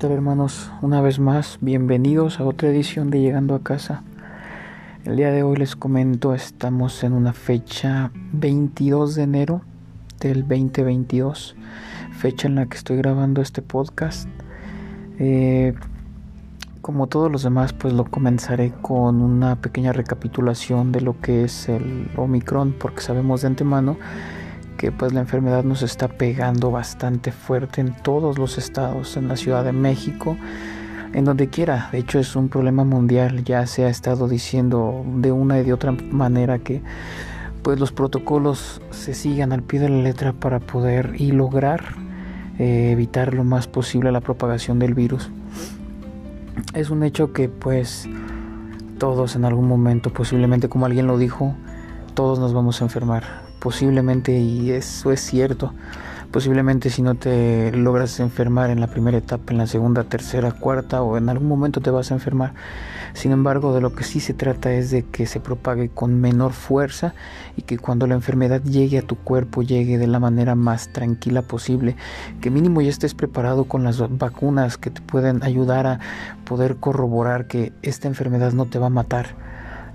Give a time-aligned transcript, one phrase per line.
[0.00, 0.72] tal hermanos?
[0.80, 4.02] Una vez más, bienvenidos a otra edición de Llegando a casa.
[5.04, 9.60] El día de hoy les comento, estamos en una fecha 22 de enero
[10.18, 11.54] del 2022,
[12.12, 14.26] fecha en la que estoy grabando este podcast.
[15.18, 15.74] Eh,
[16.80, 21.68] como todos los demás, pues lo comenzaré con una pequeña recapitulación de lo que es
[21.68, 23.98] el Omicron, porque sabemos de antemano
[24.80, 29.36] que pues la enfermedad nos está pegando bastante fuerte en todos los estados, en la
[29.36, 30.38] Ciudad de México,
[31.12, 31.90] en donde quiera.
[31.92, 35.74] De hecho es un problema mundial, ya se ha estado diciendo de una y de
[35.74, 36.80] otra manera que
[37.62, 41.82] pues los protocolos se sigan al pie de la letra para poder y lograr
[42.58, 45.30] eh, evitar lo más posible la propagación del virus.
[46.72, 48.08] Es un hecho que pues
[48.96, 51.54] todos en algún momento, posiblemente como alguien lo dijo,
[52.14, 55.72] todos nos vamos a enfermar posiblemente, y eso es cierto,
[56.30, 61.02] posiblemente si no te logras enfermar en la primera etapa, en la segunda, tercera, cuarta
[61.02, 62.54] o en algún momento te vas a enfermar.
[63.12, 66.52] Sin embargo, de lo que sí se trata es de que se propague con menor
[66.52, 67.14] fuerza
[67.56, 71.42] y que cuando la enfermedad llegue a tu cuerpo llegue de la manera más tranquila
[71.42, 71.96] posible,
[72.40, 76.00] que mínimo ya estés preparado con las vacunas que te pueden ayudar a
[76.44, 79.34] poder corroborar que esta enfermedad no te va a matar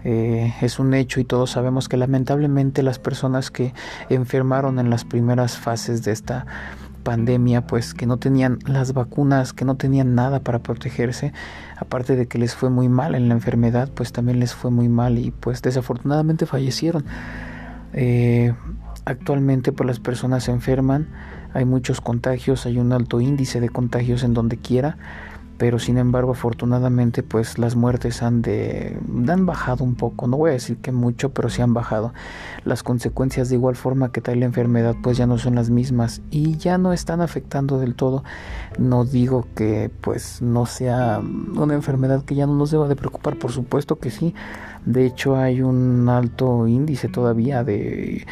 [0.08, 3.74] eh, es un hecho y todos sabemos que lamentablemente las personas que
[4.10, 6.46] enfermaron en las primeras fases de esta
[7.02, 11.34] pandemia, pues que no tenían las vacunas, que no tenían nada para protegerse,
[11.76, 14.90] aparte de que les fue muy mal en la enfermedad, pues también les fue muy
[14.90, 17.04] mal y pues desafortunadamente fallecieron.
[17.94, 18.54] Eh,
[19.06, 21.08] actualmente pues las personas se enferman,
[21.56, 24.98] hay muchos contagios, hay un alto índice de contagios en donde quiera
[25.58, 30.28] pero sin embargo afortunadamente pues las muertes han de han bajado un poco.
[30.28, 32.14] No voy a decir que mucho pero sí han bajado.
[32.64, 36.22] Las consecuencias de igual forma que trae la enfermedad pues ya no son las mismas
[36.32, 38.24] y ya no están afectando del todo.
[38.78, 41.22] No digo que pues no sea
[41.56, 44.34] una enfermedad que ya no nos deba de preocupar por supuesto que sí.
[44.86, 48.26] De hecho hay un alto índice todavía de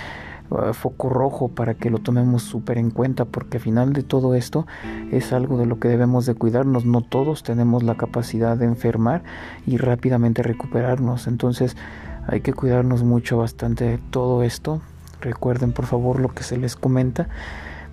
[0.54, 4.36] eh, foco rojo para que lo tomemos súper en cuenta porque al final de todo
[4.36, 4.68] esto
[5.12, 6.86] es algo de lo que debemos de cuidarnos.
[6.86, 9.24] No todos tenemos la capacidad de enfermar
[9.66, 11.28] y rápidamente recuperarnos.
[11.28, 11.76] Entonces
[12.28, 14.82] hay que cuidarnos mucho bastante de todo esto.
[15.22, 17.30] Recuerden por favor lo que se les comenta.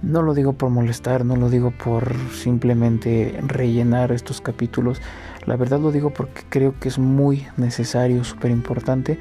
[0.03, 5.01] No lo digo por molestar, no lo digo por simplemente rellenar estos capítulos.
[5.47, 9.19] La verdad lo digo porque creo que es muy necesario, súper importante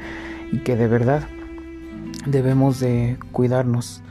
[0.52, 1.24] y que de verdad
[2.26, 4.02] debemos de cuidarnos.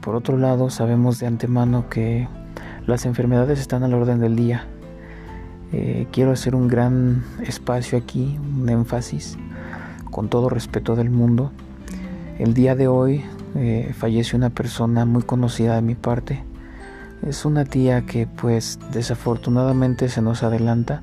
[0.00, 2.28] Por otro lado, sabemos de antemano que
[2.86, 4.66] las enfermedades están al orden del día.
[5.72, 9.38] Eh, quiero hacer un gran espacio aquí, un énfasis,
[10.10, 11.52] con todo respeto del mundo.
[12.38, 13.24] El día de hoy
[13.54, 16.42] eh, falleció una persona muy conocida de mi parte.
[17.22, 21.02] Es una tía que pues desafortunadamente se nos adelanta.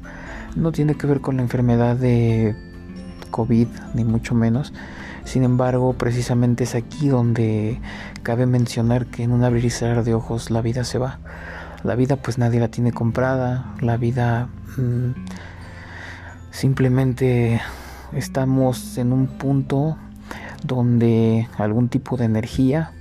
[0.56, 2.56] No tiene que ver con la enfermedad de
[3.30, 4.74] COVID, ni mucho menos,
[5.28, 7.82] sin embargo, precisamente es aquí donde
[8.24, 11.20] cabe mencionar que en un abrir y cerrar de ojos la vida se va.
[11.84, 15.12] La vida pues nadie la tiene comprada, la vida mm,
[16.50, 17.60] simplemente
[18.14, 19.98] estamos en un punto
[20.64, 22.94] donde algún tipo de energía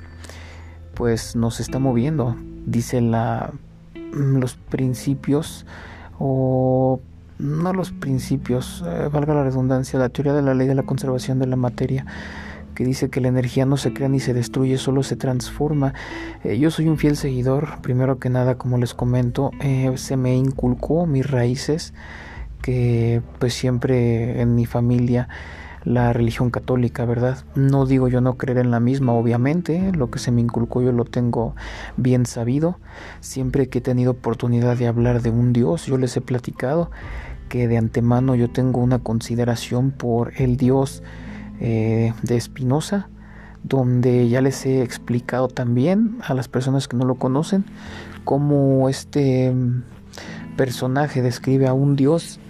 [0.95, 2.35] pues nos está moviendo,
[2.67, 3.53] dice la
[3.95, 5.65] mm, los principios
[6.19, 7.01] o
[7.39, 11.39] no los principios, eh, valga la redundancia, la teoría de la ley de la conservación
[11.39, 12.07] de la materia,
[12.75, 15.95] que dice que la energía no se crea ni se destruye, solo se transforma.
[16.45, 20.35] Eh, yo soy un fiel seguidor, primero que nada, como les comento, eh, se me
[20.37, 21.95] inculcó mis raíces,
[22.63, 25.29] que pues siempre en mi familia
[25.87, 27.45] la religión católica, ¿verdad?
[27.55, 30.91] No digo yo no creer en la misma, obviamente, lo que se me inculcó yo
[30.91, 31.55] lo tengo
[31.97, 32.79] bien sabido.
[33.21, 36.91] Siempre que he tenido oportunidad de hablar de un Dios, yo les he platicado
[37.49, 41.05] que de antemano yo tengo una consideración por el Dios
[41.61, 43.09] eh, de Espinosa,
[43.63, 47.65] donde ya les he explicado también a las personas que no lo conocen
[48.25, 49.55] cómo este
[50.57, 52.41] personaje describe a un Dios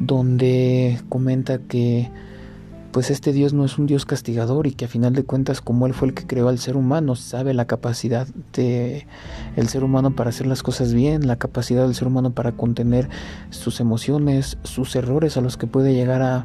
[0.00, 2.10] donde comenta que
[2.92, 5.86] pues este Dios no es un Dios castigador y que a final de cuentas como
[5.86, 9.06] Él fue el que creó al ser humano, sabe la capacidad de
[9.56, 13.08] el ser humano para hacer las cosas bien, la capacidad del ser humano para contener
[13.50, 16.44] sus emociones, sus errores a los que puede llegar a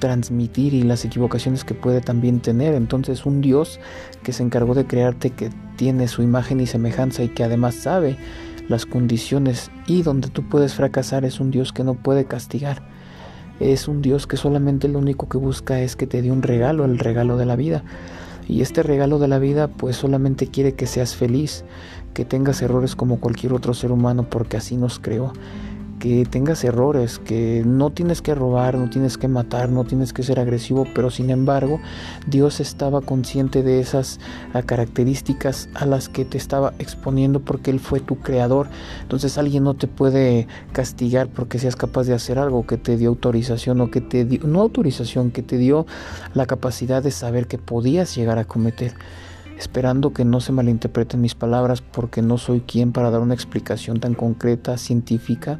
[0.00, 2.74] transmitir y las equivocaciones que puede también tener.
[2.74, 3.80] Entonces un Dios
[4.22, 8.18] que se encargó de crearte, que tiene su imagen y semejanza y que además sabe
[8.68, 12.93] las condiciones y donde tú puedes fracasar es un Dios que no puede castigar
[13.60, 16.84] es un Dios que solamente lo único que busca es que te dé un regalo,
[16.84, 17.82] el regalo de la vida.
[18.48, 21.64] Y este regalo de la vida pues solamente quiere que seas feliz,
[22.12, 25.32] que tengas errores como cualquier otro ser humano porque así nos creó
[26.04, 30.22] que tengas errores, que no tienes que robar, no tienes que matar, no tienes que
[30.22, 31.80] ser agresivo, pero sin embargo
[32.26, 34.20] Dios estaba consciente de esas
[34.52, 38.68] ah, características a las que te estaba exponiendo porque Él fue tu creador.
[39.00, 43.08] Entonces alguien no te puede castigar porque seas capaz de hacer algo que te dio
[43.08, 45.86] autorización o que te dio, no autorización, que te dio
[46.34, 48.92] la capacidad de saber que podías llegar a cometer
[49.64, 53.98] esperando que no se malinterpreten mis palabras porque no soy quien para dar una explicación
[53.98, 55.58] tan concreta, científica,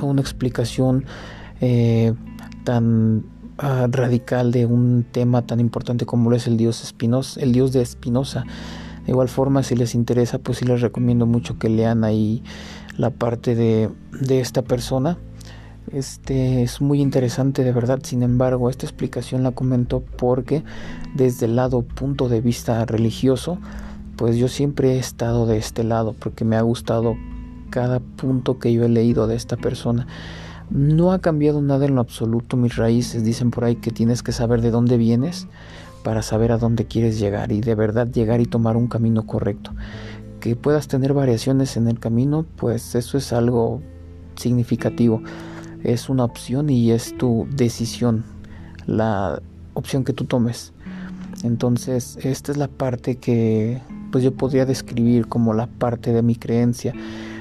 [0.00, 1.04] o una explicación
[1.60, 2.14] eh,
[2.62, 3.26] tan
[3.58, 7.72] ah, radical de un tema tan importante como lo es el dios Espinosa, el dios
[7.72, 8.44] de Spinoza.
[9.04, 12.44] De igual forma, si les interesa, pues sí les recomiendo mucho que lean ahí
[12.96, 13.90] la parte de,
[14.20, 15.18] de esta persona
[15.92, 20.64] este es muy interesante de verdad, sin embargo, esta explicación la comento porque
[21.14, 23.58] desde el lado punto de vista religioso,
[24.16, 27.16] pues yo siempre he estado de este lado porque me ha gustado
[27.70, 30.06] cada punto que yo he leído de esta persona.
[30.70, 33.24] No ha cambiado nada en lo absoluto mis raíces.
[33.24, 35.48] Dicen por ahí que tienes que saber de dónde vienes
[36.02, 39.72] para saber a dónde quieres llegar y de verdad llegar y tomar un camino correcto.
[40.40, 43.82] Que puedas tener variaciones en el camino, pues eso es algo
[44.36, 45.22] significativo
[45.84, 48.24] es una opción y es tu decisión,
[48.86, 49.40] la
[49.74, 50.72] opción que tú tomes.
[51.42, 56.36] Entonces, esta es la parte que pues yo podría describir como la parte de mi
[56.36, 56.94] creencia.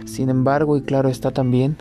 [0.06, 1.78] Sin embargo, y claro está también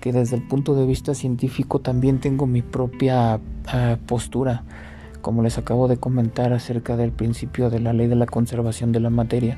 [0.00, 4.62] que desde el punto de vista científico también tengo mi propia ah, postura,
[5.24, 9.00] como les acabo de comentar acerca del principio de la ley de la conservación de
[9.00, 9.56] la materia.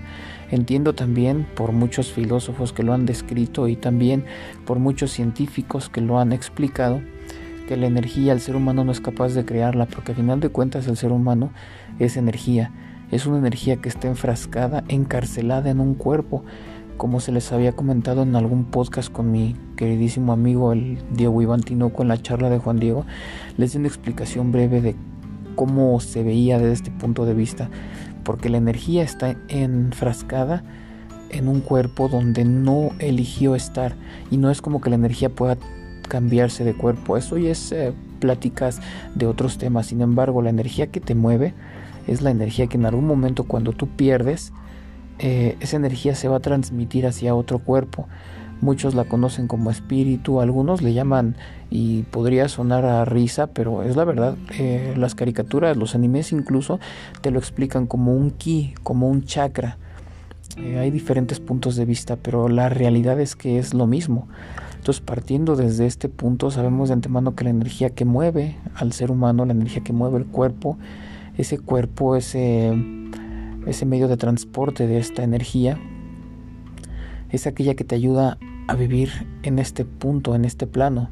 [0.52, 4.24] Entiendo también por muchos filósofos que lo han descrito y también
[4.64, 7.00] por muchos científicos que lo han explicado
[7.66, 10.50] que la energía el ser humano no es capaz de crearla porque al final de
[10.50, 11.50] cuentas el ser humano
[11.98, 12.70] es energía,
[13.10, 16.44] es una energía que está enfrascada, encarcelada en un cuerpo,
[16.96, 21.62] como se les había comentado en algún podcast con mi queridísimo amigo el Diego Iván
[21.62, 23.04] Tinoco en la charla de Juan Diego,
[23.56, 24.94] les di una explicación breve de
[25.56, 27.68] cómo se veía desde este punto de vista
[28.26, 30.64] porque la energía está enfrascada
[31.30, 33.94] en un cuerpo donde no eligió estar
[34.32, 35.56] y no es como que la energía pueda
[36.08, 37.16] cambiarse de cuerpo.
[37.16, 38.80] Eso ya es eh, pláticas
[39.14, 39.86] de otros temas.
[39.86, 41.54] Sin embargo, la energía que te mueve
[42.08, 44.52] es la energía que en algún momento cuando tú pierdes,
[45.20, 48.08] eh, esa energía se va a transmitir hacia otro cuerpo.
[48.60, 51.36] Muchos la conocen como espíritu, algunos le llaman
[51.70, 54.36] y podría sonar a risa, pero es la verdad.
[54.58, 56.80] Eh, las caricaturas, los animes incluso
[57.20, 59.76] te lo explican como un ki, como un chakra.
[60.56, 64.26] Eh, hay diferentes puntos de vista, pero la realidad es que es lo mismo.
[64.76, 69.10] Entonces, partiendo desde este punto, sabemos de antemano que la energía que mueve al ser
[69.10, 70.78] humano, la energía que mueve el cuerpo,
[71.36, 72.74] ese cuerpo, ese,
[73.66, 75.78] ese medio de transporte de esta energía,
[77.36, 79.10] es aquella que te ayuda a vivir
[79.42, 81.10] en este punto, en este plano.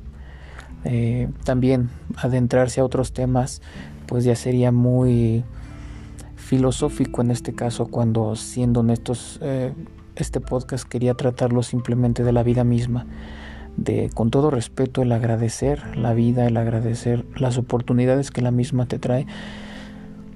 [0.85, 3.63] Eh, también adentrarse a otros temas,
[4.07, 5.45] pues ya sería muy
[6.37, 9.73] filosófico en este caso, cuando siendo honestos, eh,
[10.17, 13.07] este podcast quería tratarlo simplemente de la vida misma,
[13.77, 18.87] de con todo respeto el agradecer la vida, el agradecer las oportunidades que la misma
[18.87, 19.27] te trae.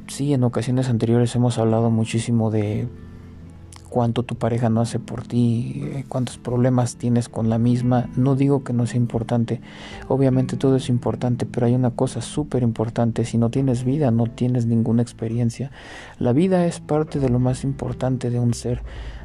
[0.07, 2.89] Sí, en ocasiones anteriores hemos hablado muchísimo de
[3.89, 8.09] cuánto tu pareja no hace por ti, eh, cuántos problemas tienes con la misma.
[8.17, 9.61] No digo que no sea importante,
[10.09, 14.27] obviamente todo es importante, pero hay una cosa súper importante, si no tienes vida, no
[14.27, 15.71] tienes ninguna experiencia.
[16.19, 18.83] La vida es parte de lo más importante de un ser,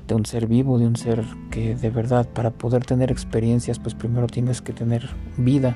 [0.07, 3.95] de un ser vivo, de un ser que de verdad para poder tener experiencias, pues
[3.95, 5.75] primero tienes que tener vida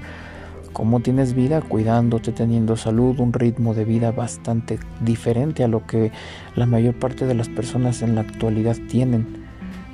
[0.78, 6.12] cómo tienes vida cuidándote, teniendo salud, un ritmo de vida bastante diferente a lo que
[6.56, 9.48] la mayor parte de las personas en la actualidad tienen.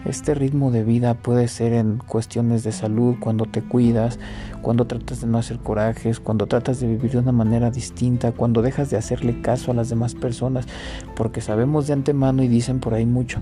[0.03, 4.19] Este ritmo de vida puede ser en cuestiones de salud, cuando te cuidas,
[4.61, 8.61] cuando tratas de no hacer corajes, cuando tratas de vivir de una manera distinta, cuando
[8.61, 10.65] dejas de hacerle caso a las demás personas,
[11.15, 13.39] porque sabemos de antemano y dicen por ahí mucho,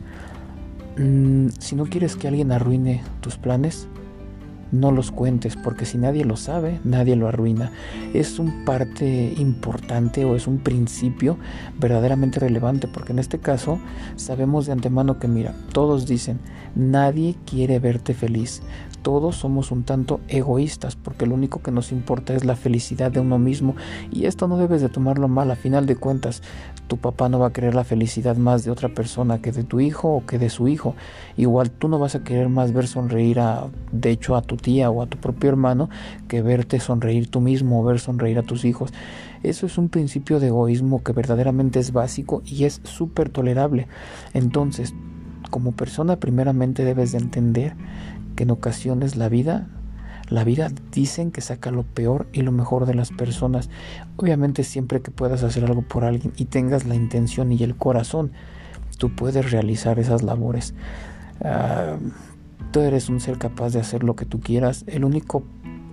[0.96, 3.88] mm, si no quieres que alguien arruine tus planes,
[4.72, 7.72] no los cuentes, porque si nadie lo sabe, nadie lo arruina.
[8.14, 11.38] Es un parte importante o es un principio
[11.80, 13.80] verdaderamente relevante, porque en este caso
[14.16, 16.40] sabemos de antemano que, mira, todos dicen,
[16.76, 18.62] nadie quiere verte feliz,
[19.02, 23.20] todos somos un tanto egoístas porque lo único que nos importa es la felicidad de
[23.20, 23.76] uno mismo
[24.12, 26.42] y esto no debes de tomarlo mal, a final de cuentas
[26.88, 29.80] tu papá no va a querer la felicidad más de otra persona que de tu
[29.80, 30.96] hijo o que de su hijo,
[31.38, 34.90] igual tú no vas a querer más ver sonreír a, de hecho a tu tía
[34.90, 35.90] o a tu propio hermano
[36.28, 38.92] que verte sonreír tú mismo o ver sonreír a tus hijos.
[39.44, 43.88] Eso es un principio de egoísmo que verdaderamente es básico y es súper tolerable.
[44.34, 44.94] Entonces,
[45.50, 47.76] como persona primeramente debes de entender
[48.36, 49.68] que en ocasiones la vida,
[50.30, 53.70] la vida dicen que saca lo peor y lo mejor de las personas.
[54.16, 58.32] Obviamente siempre que puedas hacer algo por alguien y tengas la intención y el corazón,
[58.98, 60.74] tú puedes realizar esas labores.
[61.44, 61.98] Ah,
[62.72, 64.86] tú eres un ser capaz de hacer lo que tú quieras.
[64.88, 65.44] El único,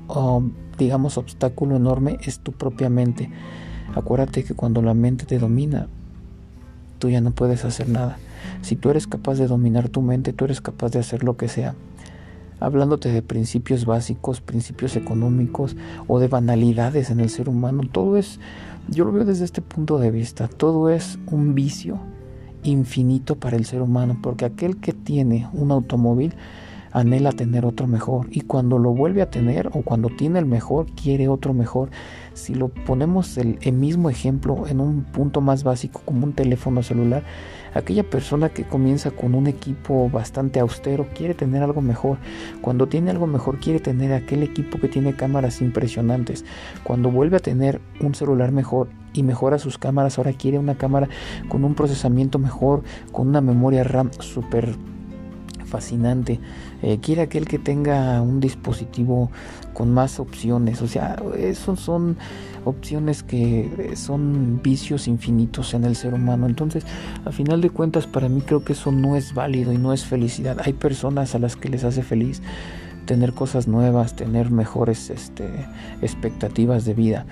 [0.09, 3.31] um, digamos, obstáculo enorme es tu propia mente.
[3.95, 5.89] Acuérdate que cuando la mente te domina,
[6.99, 8.19] tú ya no puedes hacer nada.
[8.63, 11.49] Si tú eres capaz de dominar tu mente, tú eres capaz de hacer lo que
[11.49, 11.75] sea.
[12.61, 18.41] Hablándote de principios básicos, principios económicos o de banalidades en el ser humano, todo es,
[18.89, 21.99] yo lo veo desde este punto de vista, todo es un vicio
[22.65, 26.35] infinito para el ser humano, porque aquel que tiene un automóvil
[26.93, 30.87] anhela tener otro mejor y cuando lo vuelve a tener o cuando tiene el mejor
[30.93, 31.91] quiere otro mejor.
[32.35, 36.83] Si lo ponemos el, el mismo ejemplo en un punto más básico como un teléfono
[36.83, 37.25] celular,
[37.75, 42.19] Aquella persona que comienza con un equipo bastante austero quiere tener algo mejor.
[42.61, 46.45] Cuando tiene algo mejor quiere tener aquel equipo que tiene cámaras impresionantes.
[46.85, 51.09] Cuando vuelve a tener un celular mejor y mejora sus cámaras, ahora quiere una cámara
[51.49, 52.83] con un procesamiento mejor,
[53.13, 54.77] con una memoria RAM súper
[55.69, 56.41] fascinante.
[56.83, 59.31] Eh, quiere aquel que tenga un dispositivo
[59.75, 60.83] con más opciones.
[60.83, 62.17] O sea, esos son
[62.65, 66.47] opciones que son vicios infinitos en el ser humano.
[66.47, 66.85] Entonces,
[67.25, 70.05] a final de cuentas, para mí creo que eso no es válido y no es
[70.05, 70.59] felicidad.
[70.65, 72.43] Hay personas a las que les hace feliz
[73.07, 75.49] tener cosas nuevas, tener mejores este,
[76.03, 77.27] expectativas de vida.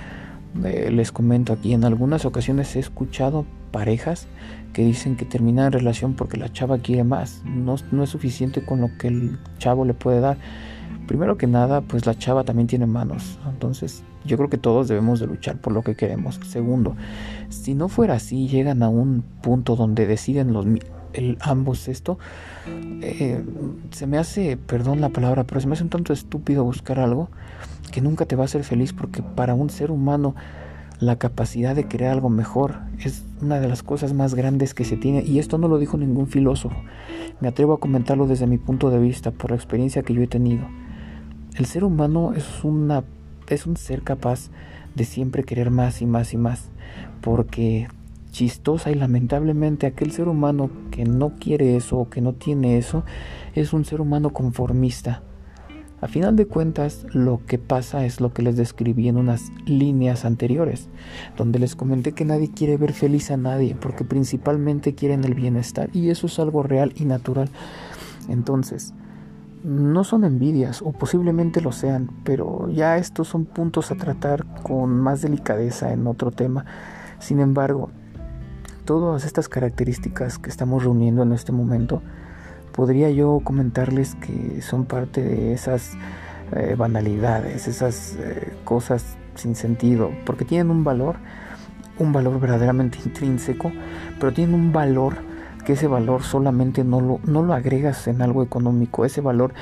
[0.64, 4.26] Eh, les comento aquí, en algunas ocasiones he escuchado parejas
[4.76, 8.82] que dicen que terminan relación porque la chava quiere más, no, no es suficiente con
[8.82, 10.36] lo que el chavo le puede dar.
[11.06, 15.18] Primero que nada, pues la chava también tiene manos, entonces yo creo que todos debemos
[15.18, 16.38] de luchar por lo que queremos.
[16.44, 16.94] Segundo,
[17.48, 20.66] si no fuera así, llegan a un punto donde deciden los
[21.14, 22.18] el, ambos esto,
[23.00, 23.42] eh,
[23.92, 27.30] se me hace, perdón la palabra, pero se me hace un tanto estúpido buscar algo
[27.92, 30.34] que nunca te va a hacer feliz porque para un ser humano
[31.00, 34.96] la capacidad de crear algo mejor es una de las cosas más grandes que se
[34.96, 36.76] tiene y esto no lo dijo ningún filósofo.
[37.40, 40.26] Me atrevo a comentarlo desde mi punto de vista por la experiencia que yo he
[40.26, 40.66] tenido.
[41.54, 43.04] El ser humano es una
[43.48, 44.50] es un ser capaz
[44.94, 46.70] de siempre querer más y más y más
[47.20, 47.88] porque
[48.32, 53.04] chistosa y lamentablemente aquel ser humano que no quiere eso o que no tiene eso
[53.54, 55.22] es un ser humano conformista
[56.00, 60.24] a final de cuentas, lo que pasa es lo que les describí en unas líneas
[60.24, 60.88] anteriores,
[61.36, 65.88] donde les comenté que nadie quiere ver feliz a nadie, porque principalmente quieren el bienestar,
[65.94, 67.48] y eso es algo real y natural.
[68.28, 68.92] Entonces,
[69.64, 75.00] no son envidias, o posiblemente lo sean, pero ya estos son puntos a tratar con
[75.00, 76.66] más delicadeza en otro tema.
[77.20, 77.90] Sin embargo,
[78.84, 82.02] todas estas características que estamos reuniendo en este momento,
[82.76, 85.94] podría yo comentarles que son parte de esas
[86.54, 91.16] eh, banalidades, esas eh, cosas sin sentido, porque tienen un valor,
[91.98, 93.72] un valor verdaderamente intrínseco,
[94.20, 95.14] pero tienen un valor
[95.64, 99.52] que ese valor solamente no lo, no lo agregas en algo económico, ese valor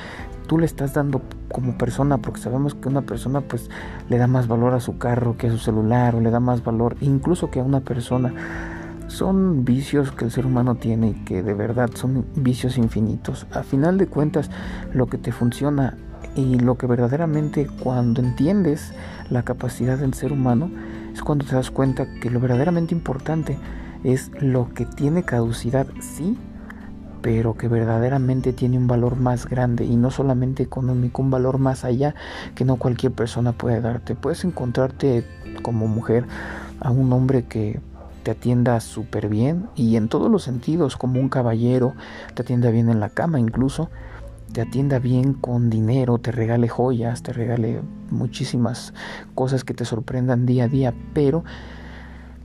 [0.45, 3.71] tú le estás dando como persona, porque sabemos que una persona pues
[4.09, 6.63] le da más valor a su carro que a su celular, o le da más
[6.63, 8.74] valor incluso que a una persona
[9.07, 13.45] son vicios que el ser humano tiene y que de verdad son vicios infinitos.
[13.51, 14.49] A final de cuentas,
[14.93, 15.97] lo que te funciona
[16.35, 18.93] y lo que verdaderamente cuando entiendes
[19.29, 20.69] la capacidad del ser humano
[21.13, 23.57] es cuando te das cuenta que lo verdaderamente importante
[24.03, 26.37] es lo que tiene caducidad, sí,
[27.21, 31.83] pero que verdaderamente tiene un valor más grande y no solamente económico, un valor más
[31.83, 32.13] allá
[32.53, 34.13] que no cualquier persona puede darte.
[34.13, 35.25] Puedes encontrarte
[35.63, 36.27] como mujer
[36.81, 37.79] a un hombre que
[38.25, 41.93] te atienda súper bien y en todos los sentidos, como un caballero,
[42.33, 43.91] te atienda bien en la cama incluso,
[44.51, 48.95] te atienda bien con dinero, te regale joyas, te regale muchísimas
[49.35, 51.43] cosas que te sorprendan día a día, pero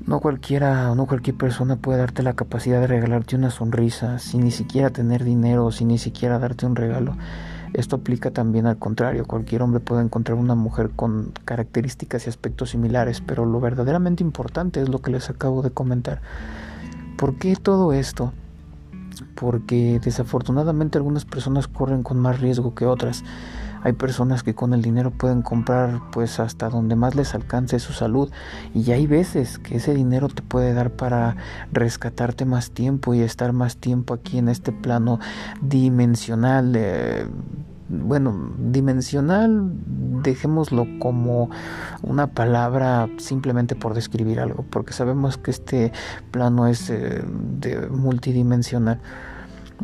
[0.04, 4.42] no cualquiera o no cualquier persona puede darte la capacidad de regalarte una sonrisa sin
[4.44, 7.16] ni siquiera tener dinero, sin ni siquiera darte un regalo.
[7.72, 12.70] Esto aplica también al contrario, cualquier hombre puede encontrar una mujer con características y aspectos
[12.70, 16.20] similares, pero lo verdaderamente importante es lo que les acabo de comentar.
[17.16, 18.32] ¿Por qué todo esto?
[19.34, 23.24] porque desafortunadamente algunas personas corren con más riesgo que otras.
[23.82, 27.92] Hay personas que con el dinero pueden comprar pues hasta donde más les alcance su
[27.92, 28.30] salud
[28.74, 31.36] y hay veces que ese dinero te puede dar para
[31.72, 35.18] rescatarte más tiempo y estar más tiempo aquí en este plano
[35.62, 36.74] dimensional.
[36.76, 37.26] Eh,
[37.90, 39.72] bueno, dimensional,
[40.22, 41.50] dejémoslo como
[42.02, 45.92] una palabra simplemente por describir algo, porque sabemos que este
[46.30, 47.24] plano es eh,
[47.58, 49.00] de multidimensional.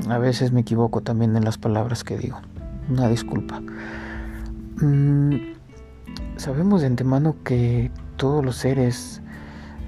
[0.08, 2.38] A veces me equivoco también en las palabras que digo.
[2.88, 3.60] Una disculpa.
[4.80, 5.54] Mm,
[6.36, 9.20] sabemos de antemano que todos los seres,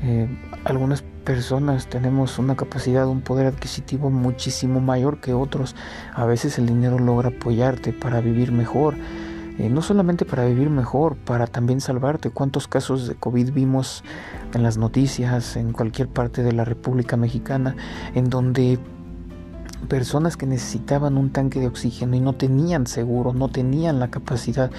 [0.03, 0.29] eh,
[0.65, 5.77] algunas personas tenemos una capacidad, un poder adquisitivo muchísimo mayor que otros.
[6.15, 8.95] A veces el dinero logra apoyarte para vivir mejor.
[9.59, 12.31] Eh, no solamente para vivir mejor, para también salvarte.
[12.31, 14.05] ¿Cuántos casos de COVID vimos
[14.55, 17.75] en las noticias, en cualquier parte de la República Mexicana,
[18.15, 18.79] en donde
[19.87, 24.71] personas que necesitaban un tanque de oxígeno y no tenían seguro, no tenían la capacidad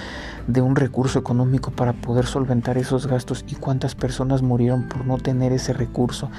[0.48, 5.18] de un recurso económico para poder solventar esos gastos y cuántas personas murieron por no
[5.18, 6.29] tener ese recurso.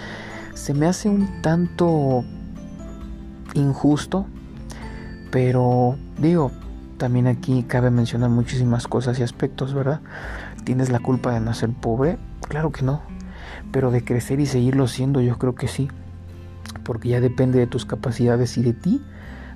[0.55, 2.25] Se me hace un tanto
[3.55, 4.27] injusto,
[5.31, 6.51] pero digo,
[6.99, 10.01] también aquí cabe mencionar muchísimas cosas y aspectos, ¿verdad?
[10.65, 12.19] ¿Tienes la culpa de nacer pobre?
[12.49, 13.01] Claro que no,
[13.73, 15.89] pero de crecer y seguirlo siendo yo creo que sí
[16.91, 19.01] porque ya depende de tus capacidades y de ti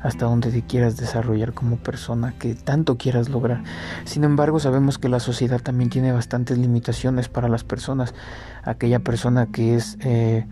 [0.00, 3.64] hasta donde te quieras desarrollar como persona, que tanto quieras lograr.
[4.04, 8.14] Sin embargo, sabemos que la sociedad también tiene bastantes limitaciones para las personas.
[8.62, 10.46] Aquella persona que es eh,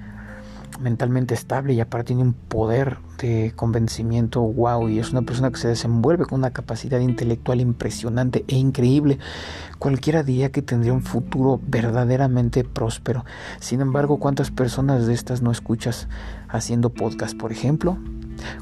[0.81, 5.59] mentalmente estable y aparte tiene un poder de convencimiento wow y es una persona que
[5.59, 9.19] se desenvuelve con una capacidad intelectual impresionante e increíble.
[9.79, 13.25] Cualquiera diría que tendría un futuro verdaderamente próspero.
[13.61, 16.09] Sin embargo cuántas personas de estas no escuchas
[16.49, 17.99] haciendo podcast por ejemplo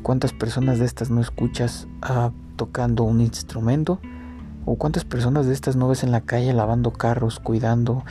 [0.02, 4.00] cuántas personas de estas no escuchas ah, tocando un instrumento
[4.64, 8.04] o cuántas personas de estas no ves en la calle lavando carros cuidando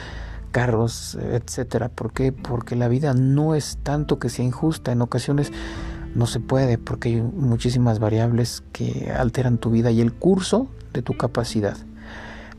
[0.49, 1.89] carros, etcétera.
[1.89, 2.31] ¿Por qué?
[2.31, 5.51] Porque la vida no es tanto que sea injusta, en ocasiones
[6.15, 11.01] no se puede porque hay muchísimas variables que alteran tu vida y el curso de
[11.01, 11.77] tu capacidad.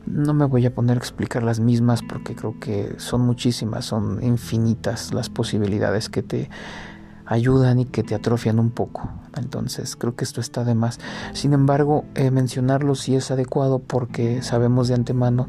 [0.05, 4.23] No me voy a poner a explicar las mismas porque creo que son muchísimas, son
[4.23, 6.49] infinitas las posibilidades que te
[7.25, 9.09] ayudan y que te atrofian un poco.
[9.37, 10.99] Entonces creo que esto está de más.
[11.33, 15.47] Sin embargo, eh, mencionarlo sí es adecuado porque sabemos de antemano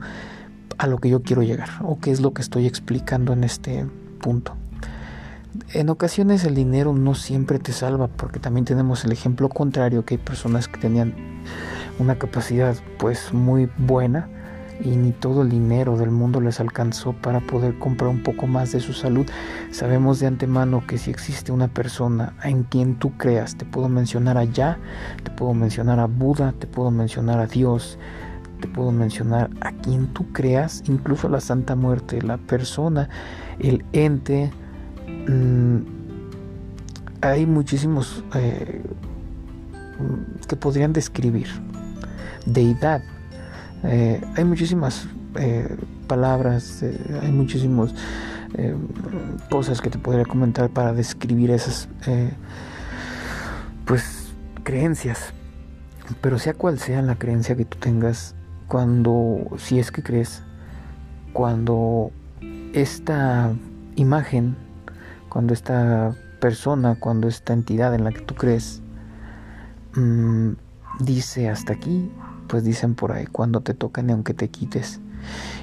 [0.78, 3.86] a lo que yo quiero llegar o qué es lo que estoy explicando en este
[4.20, 4.56] punto.
[5.74, 10.14] En ocasiones el dinero no siempre te salva porque también tenemos el ejemplo contrario que
[10.14, 11.14] hay personas que tenían
[11.98, 14.28] una capacidad pues muy buena
[14.84, 18.72] y ni todo el dinero del mundo les alcanzó para poder comprar un poco más
[18.72, 19.26] de su salud.
[19.70, 24.38] Sabemos de antemano que si existe una persona en quien tú creas, te puedo mencionar
[24.38, 24.78] a Ya,
[25.22, 27.98] te puedo mencionar a Buda, te puedo mencionar a Dios,
[28.62, 33.08] te puedo mencionar a quien tú creas, incluso la Santa Muerte, la persona,
[33.58, 34.50] el ente.
[35.28, 35.78] Mm,
[37.20, 38.82] hay muchísimos eh,
[40.48, 41.48] que podrían describir.
[42.46, 43.02] Deidad.
[43.82, 46.84] Eh, hay muchísimas eh, palabras,
[47.20, 47.94] hay muchísimas
[49.50, 51.88] cosas que te podría comentar para describir esas
[53.86, 55.32] pues creencias.
[56.20, 58.34] Pero sea cual sea la creencia que tú tengas,
[58.72, 60.42] cuando, si es que crees,
[61.34, 62.10] cuando
[62.72, 63.52] esta
[63.96, 64.56] imagen,
[65.28, 68.80] cuando esta persona, cuando esta entidad en la que tú crees,
[69.94, 70.52] mm,
[71.00, 72.10] dice hasta aquí,
[72.48, 75.02] pues dicen por ahí, cuando te toca ni aunque te quites.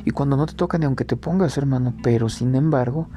[0.06, 3.08] Y cuando no te toca ni aunque te pongas, hermano, pero sin embargo,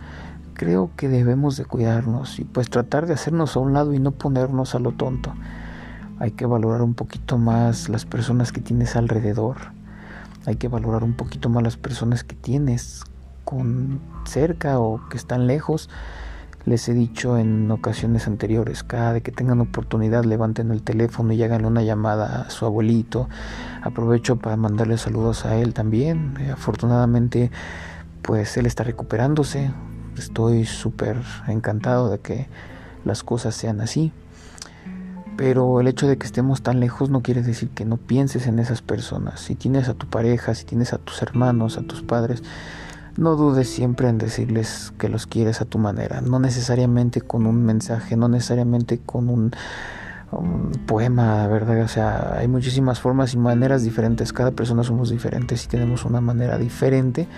[0.55, 4.13] creo que debemos de cuidarnos y pues tratar de hacernos a un lado y no
[4.13, 5.35] ponernos a lo tonto.
[6.19, 9.82] Hay que valorar un poquito más las personas que tienes alrededor
[10.47, 13.05] hay que valorar un poquito más las personas que tienes
[13.45, 15.89] con cerca o que están lejos.
[16.65, 21.43] Les he dicho en ocasiones anteriores, cada vez que tengan oportunidad levanten el teléfono y
[21.43, 23.29] háganle una llamada a su abuelito.
[23.83, 26.37] Aprovecho para mandarle saludos a él también.
[26.39, 27.51] Eh, afortunadamente,
[28.23, 29.73] pues él está recuperándose.
[30.17, 31.17] Estoy súper
[31.49, 32.47] encantado de que
[33.05, 34.13] las cosas sean así.
[35.37, 38.59] Pero el hecho de que estemos tan lejos no quiere decir que no pienses en
[38.59, 39.41] esas personas.
[39.41, 42.43] Si tienes a tu pareja, si tienes a tus hermanos, a tus padres,
[43.17, 46.21] no dudes siempre en decirles que los quieres a tu manera.
[46.21, 49.53] No necesariamente con un mensaje, no necesariamente con un,
[50.87, 51.83] poema, ¿verdad?
[51.83, 54.33] O sea, hay muchísimas formas y maneras diferentes.
[54.33, 57.29] Cada persona somos diferentes y tenemos una manera diferente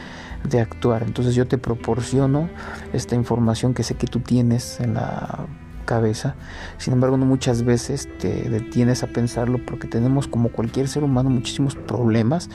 [0.49, 1.03] de actuar.
[1.03, 2.49] Entonces yo te proporciono
[2.93, 5.47] esta información que sé que tú tienes en la
[5.85, 6.35] cabeza.
[6.79, 11.31] Sin embargo, no muchas veces te detienes a pensarlo porque tenemos como cualquier ser humano
[11.31, 12.51] muchísimos problemas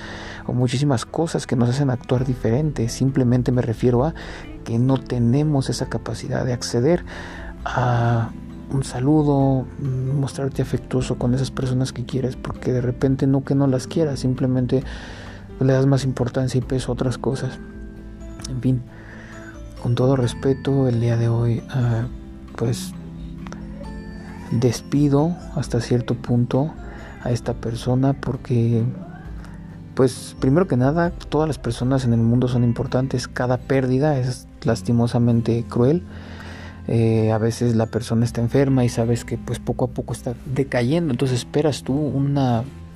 [0.46, 2.90] o muchísimas cosas que nos hacen actuar diferente.
[2.90, 4.14] Simplemente me refiero a
[4.64, 7.04] que no tenemos esa capacidad de acceder
[7.66, 8.32] a
[8.72, 13.68] un saludo, mostrarte afectuoso con esas personas que quieres, porque de repente no que no
[13.68, 14.84] las quieras, simplemente
[15.60, 17.58] le das más importancia y peso a otras cosas.
[18.50, 18.82] En fin,
[19.82, 22.04] con todo respeto, el día de hoy, ah,
[22.56, 22.94] pues
[24.52, 26.72] despido hasta cierto punto
[27.24, 28.84] a esta persona porque
[29.96, 33.28] pues primero que nada todas las personas en el mundo son importantes.
[33.28, 36.04] Cada pérdida es lastimosamente cruel.
[36.88, 40.36] Eh, a veces la persona está enferma y sabes que pues poco a poco está
[40.46, 41.12] decayendo.
[41.12, 42.40] Entonces esperas tú un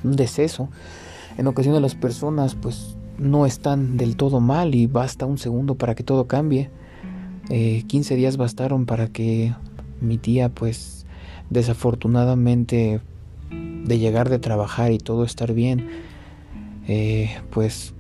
[0.04, 0.70] deceso.
[1.38, 5.96] En ocasiones las personas pues no están del todo mal y basta un segundo para
[5.96, 6.70] que todo cambie.
[7.50, 9.54] 15 eh, días bastaron para que
[10.00, 11.03] mi tía pues
[11.54, 13.02] desafortunadamente
[13.52, 15.88] de llegar de trabajar y todo estar bien,
[16.88, 17.94] eh, pues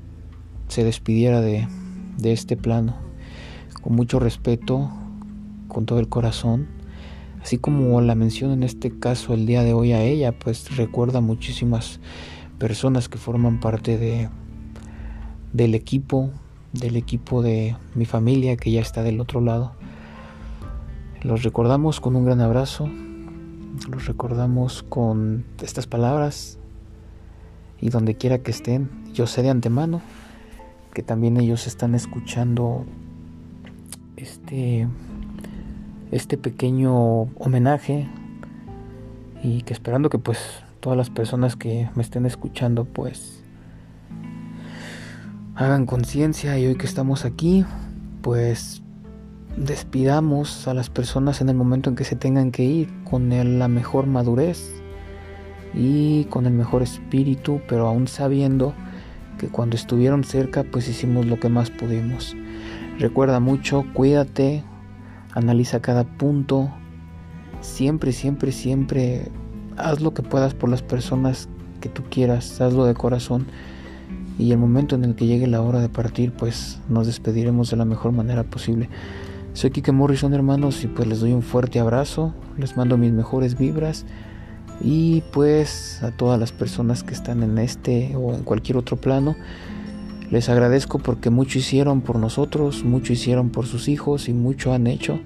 [0.67, 1.67] se despidiera de,
[2.17, 2.95] de este plano.
[3.81, 4.91] Con mucho respeto,
[5.67, 6.67] con todo el corazón,
[7.41, 11.21] así como la mención en este caso el día de hoy a ella, pues recuerda
[11.21, 11.99] muchísimas
[12.57, 14.29] personas que forman parte de
[15.53, 16.31] del equipo,
[16.73, 19.73] del equipo de mi familia que ya está del otro lado.
[21.21, 22.89] Los recordamos con un gran abrazo,
[23.89, 26.57] los recordamos con estas palabras.
[27.79, 30.01] Y donde quiera que estén, yo sé de antemano
[30.93, 32.85] que también ellos están escuchando
[34.15, 34.87] este
[36.11, 38.07] este pequeño homenaje
[39.41, 40.37] y que esperando que pues
[40.79, 43.41] todas las personas que me estén escuchando pues
[45.55, 47.65] hagan conciencia y hoy que estamos aquí
[48.21, 48.82] pues
[49.57, 53.67] despidamos a las personas en el momento en que se tengan que ir con la
[53.67, 54.73] mejor madurez
[55.73, 58.73] y con el mejor espíritu, pero aún sabiendo
[59.37, 62.35] que cuando estuvieron cerca pues hicimos lo que más pudimos.
[62.99, 64.63] Recuerda mucho, cuídate,
[65.33, 66.71] analiza cada punto,
[67.61, 69.31] siempre, siempre, siempre
[69.77, 71.49] haz lo que puedas por las personas
[71.81, 73.47] que tú quieras, hazlo de corazón
[74.37, 77.77] y el momento en el que llegue la hora de partir pues nos despediremos de
[77.77, 78.89] la mejor manera posible.
[79.53, 83.55] Soy Kike Morrison hermanos y pues les doy un fuerte abrazo, les mando mis mejores
[83.55, 84.03] vibras
[84.81, 89.35] y pues a todas las personas que están en este o en cualquier otro plano,
[90.31, 94.87] les agradezco porque mucho hicieron por nosotros, mucho hicieron por sus hijos y mucho han
[94.87, 95.19] hecho,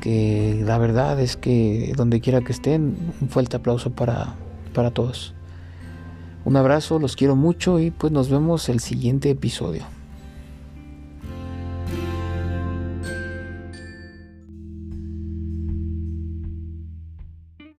[0.00, 4.34] que la verdad es que donde quiera que estén, un fuerte aplauso para,
[4.72, 5.34] para todos.
[6.46, 9.84] Un abrazo, los quiero mucho y pues nos vemos el siguiente episodio.